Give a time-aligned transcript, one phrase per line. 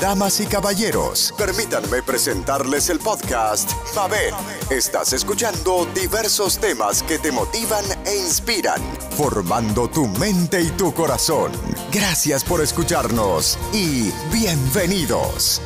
[0.00, 4.34] Damas y caballeros, permítanme presentarles el podcast Mabel.
[4.68, 8.82] Estás escuchando diversos temas que te motivan e inspiran,
[9.16, 11.52] formando tu mente y tu corazón.
[11.92, 15.62] Gracias por escucharnos y bienvenidos.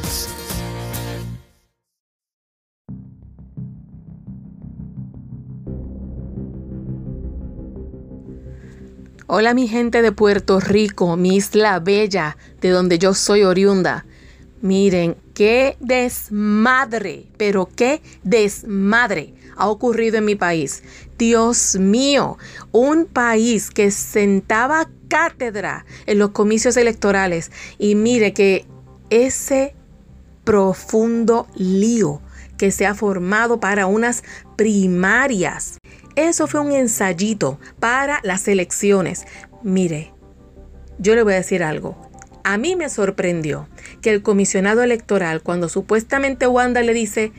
[9.27, 14.05] Hola mi gente de Puerto Rico, mi isla bella, de donde yo soy oriunda.
[14.61, 20.83] Miren, qué desmadre, pero qué desmadre ha ocurrido en mi país.
[21.19, 22.39] Dios mío,
[22.73, 28.67] un país que sentaba cátedra en los comicios electorales y mire que
[29.11, 29.75] ese
[30.45, 32.21] profundo lío
[32.57, 34.23] que se ha formado para unas
[34.57, 35.79] primarias
[36.17, 39.25] eso fue un ensayito para las elecciones.
[39.63, 40.13] Mire,
[40.99, 42.10] yo le voy a decir algo.
[42.51, 43.69] A mí me sorprendió
[44.03, 47.31] que el comisionado electoral, cuando supuestamente Wanda le dice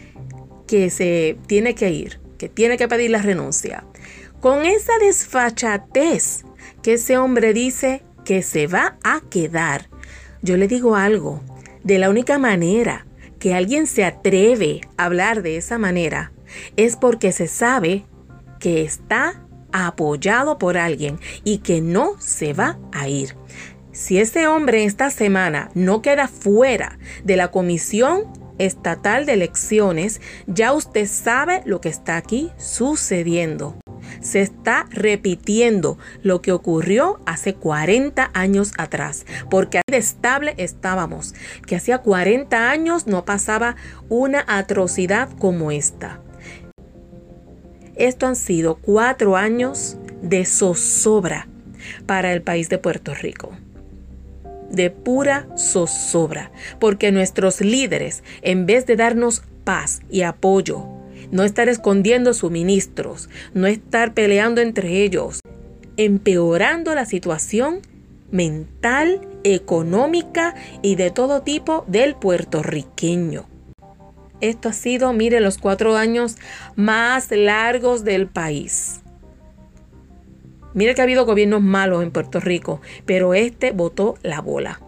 [0.67, 3.83] que se tiene que ir, que tiene que pedir la renuncia,
[4.39, 6.45] con esa desfachatez
[6.81, 9.89] que ese hombre dice que se va a quedar,
[10.43, 11.41] yo le digo algo,
[11.83, 13.05] de la única manera
[13.37, 16.31] que alguien se atreve a hablar de esa manera
[16.77, 18.05] es porque se sabe
[18.61, 23.35] que está apoyado por alguien y que no se va a ir.
[23.93, 28.23] Si ese hombre esta semana no queda fuera de la Comisión
[28.57, 33.75] Estatal de Elecciones, ya usted sabe lo que está aquí sucediendo.
[34.21, 41.33] Se está repitiendo lo que ocurrió hace 40 años atrás, porque de estable estábamos,
[41.67, 43.75] que hacía 40 años no pasaba
[44.07, 46.21] una atrocidad como esta.
[47.95, 51.47] Esto han sido cuatro años de zozobra
[52.05, 53.51] para el país de Puerto Rico.
[54.71, 60.87] De pura zozobra, porque nuestros líderes, en vez de darnos paz y apoyo,
[61.31, 65.39] no estar escondiendo suministros, no estar peleando entre ellos,
[65.97, 67.81] empeorando la situación
[68.31, 73.45] mental, económica y de todo tipo del puertorriqueño.
[74.39, 76.37] Esto ha sido, mire, los cuatro años
[76.75, 79.01] más largos del país.
[80.73, 84.79] Mire que ha habido gobiernos malos en Puerto Rico, pero este votó la bola.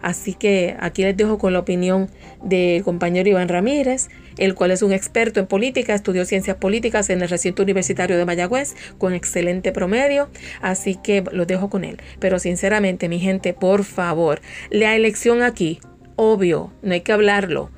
[0.00, 2.10] Así que aquí les dejo con la opinión
[2.42, 7.22] del compañero Iván Ramírez, el cual es un experto en política, estudió ciencias políticas en
[7.22, 10.28] el recinto universitario de Mayagüez con excelente promedio,
[10.60, 11.96] así que lo dejo con él.
[12.18, 15.80] Pero sinceramente, mi gente, por favor, la elección aquí,
[16.16, 17.70] obvio, no hay que hablarlo,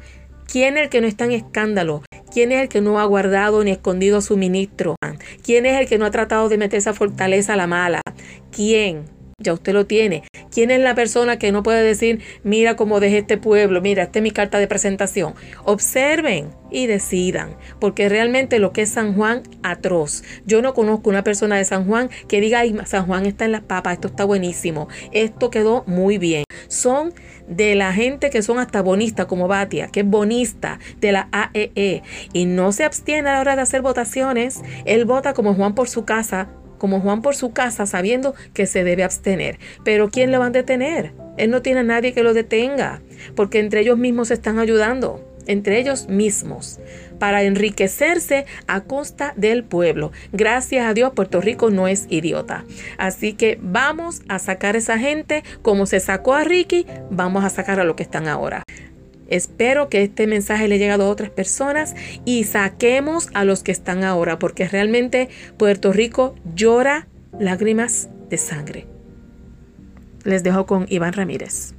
[0.46, 2.02] ¿Quién es el que no está en escándalo?
[2.36, 4.96] ¿Quién es el que no ha guardado ni escondido su ministro?
[5.42, 8.02] ¿Quién es el que no ha tratado de meter esa fortaleza a la mala?
[8.54, 9.15] ¿Quién?
[9.38, 10.22] Ya usted lo tiene.
[10.50, 14.20] ¿Quién es la persona que no puede decir, mira cómo dejé este pueblo, mira, esta
[14.20, 15.34] es mi carta de presentación?
[15.64, 20.22] Observen y decidan, porque realmente lo que es San Juan, atroz.
[20.46, 23.52] Yo no conozco una persona de San Juan que diga, ay, San Juan está en
[23.52, 26.44] las papas, esto está buenísimo, esto quedó muy bien.
[26.68, 27.12] Son
[27.46, 31.70] de la gente que son hasta bonistas, como Batia, que es bonista de la AEE,
[31.74, 34.62] e, y no se abstiene a la hora de hacer votaciones.
[34.86, 36.48] Él vota como Juan por su casa,
[36.78, 39.58] como Juan por su casa, sabiendo que se debe abstener.
[39.84, 41.12] Pero ¿quién le va a detener?
[41.36, 43.02] Él no tiene a nadie que lo detenga,
[43.34, 46.80] porque entre ellos mismos se están ayudando entre ellos mismos
[47.18, 50.12] para enriquecerse a costa del pueblo.
[50.32, 52.64] Gracias a Dios, Puerto Rico no es idiota.
[52.98, 57.50] Así que vamos a sacar a esa gente como se sacó a Ricky, vamos a
[57.50, 58.62] sacar a lo que están ahora.
[59.28, 61.94] Espero que este mensaje le haya llegado a otras personas
[62.24, 68.86] y saquemos a los que están ahora, porque realmente Puerto Rico llora lágrimas de sangre.
[70.24, 71.74] Les dejo con Iván Ramírez.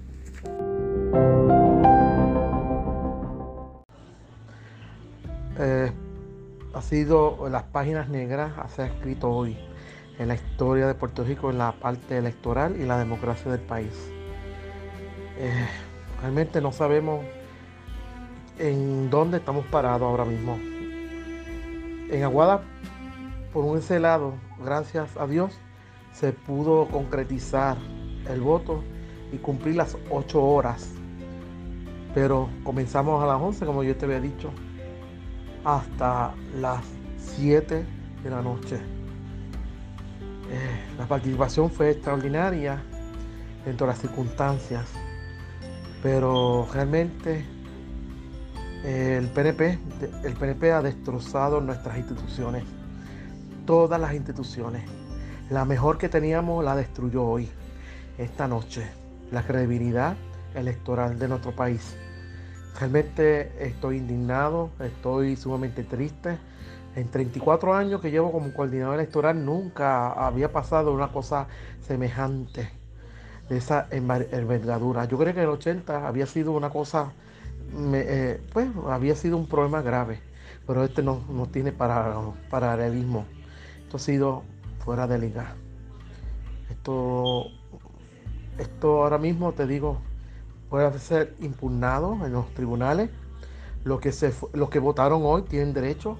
[5.60, 5.92] Eh,
[6.74, 9.58] ha sido las páginas negras, se ha escrito hoy
[10.20, 13.94] en la historia de Puerto Rico en la parte electoral y la democracia del país.
[15.40, 15.68] Eh,
[16.22, 17.26] realmente no sabemos
[18.60, 20.58] en dónde estamos parados ahora mismo.
[22.10, 22.62] En Aguada,
[23.54, 24.34] por un ese lado,
[24.64, 25.58] gracias a Dios,
[26.14, 27.78] se pudo concretizar
[28.30, 28.84] el voto
[29.32, 30.92] y cumplir las ocho horas.
[32.14, 34.50] Pero comenzamos a las 11, como yo te había dicho
[35.64, 36.84] hasta las
[37.18, 37.86] 7
[38.24, 38.78] de la noche.
[40.50, 42.82] Eh, la participación fue extraordinaria
[43.66, 44.86] en todas las circunstancias,
[46.02, 47.46] pero realmente
[48.84, 49.80] el PNP,
[50.24, 52.64] el PNP ha destrozado nuestras instituciones,
[53.66, 54.84] todas las instituciones.
[55.50, 57.50] La mejor que teníamos la destruyó hoy,
[58.18, 58.88] esta noche.
[59.32, 60.16] La credibilidad
[60.56, 61.98] electoral de nuestro país.
[62.80, 66.38] Realmente estoy indignado, estoy sumamente triste.
[66.96, 71.48] En 34 años que llevo como coordinador electoral nunca había pasado una cosa
[71.82, 72.70] semejante
[73.50, 75.06] esa envergadura.
[75.06, 77.12] Yo creo que en el 80 había sido una cosa,
[77.94, 80.20] eh, pues había sido un problema grave,
[80.66, 83.26] pero este no, no tiene paralelismo.
[83.84, 84.44] Esto ha sido
[84.84, 85.56] fuera de liga.
[86.70, 87.46] Esto,
[88.58, 90.00] esto ahora mismo te digo,
[90.70, 93.10] puede ser impugnado en los tribunales.
[93.84, 96.18] Los que, se, los que votaron hoy tienen derecho,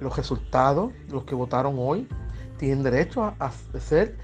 [0.00, 2.08] los resultados, los que votaron hoy,
[2.58, 4.16] tienen derecho a, ser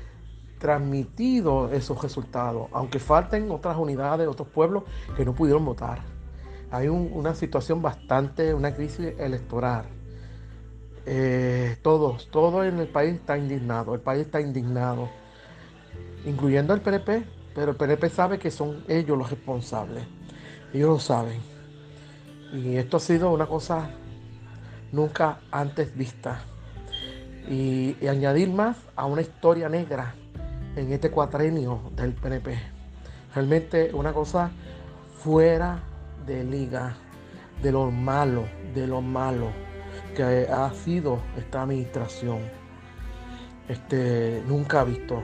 [0.59, 4.85] transmitidos esos resultados, aunque falten otras unidades, otros pueblos
[5.17, 6.01] que no pudieron votar.
[6.71, 9.85] Hay una situación bastante, una crisis electoral.
[11.05, 15.09] Eh, todos, todo en el país está indignado, el país está indignado,
[16.25, 17.25] incluyendo el PNP,
[17.55, 20.05] pero el PNP sabe que son ellos los responsables.
[20.75, 21.41] Ellos lo saben.
[22.53, 23.91] Y esto ha sido una cosa
[24.93, 26.41] nunca antes vista.
[27.49, 30.15] Y, añadir más a una historia negra
[30.77, 32.57] en este cuatrenio del PNP.
[33.35, 34.51] Realmente una cosa
[35.19, 35.81] fuera
[36.27, 36.95] de liga,
[37.63, 38.45] de lo malo,
[38.75, 39.49] de lo malo
[40.15, 42.39] que ha sido esta administración.
[43.69, 45.23] Este, nunca visto.